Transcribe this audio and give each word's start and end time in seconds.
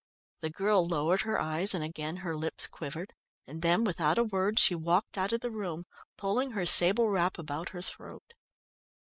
The 0.39 0.49
girl 0.49 0.83
lowered 0.87 1.21
her 1.21 1.39
eyes 1.39 1.75
and 1.75 1.83
again 1.83 2.17
her 2.25 2.35
lips 2.35 2.65
quivered, 2.65 3.13
and 3.45 3.61
then 3.61 3.83
without 3.83 4.17
a 4.17 4.23
word 4.23 4.57
she 4.57 4.73
walked 4.73 5.15
out 5.15 5.31
of 5.31 5.41
the 5.41 5.51
room, 5.51 5.85
pulling 6.17 6.53
her 6.53 6.65
sable 6.65 7.09
wrap 7.11 7.37
about 7.37 7.69
her 7.69 7.83
throat. 7.83 8.33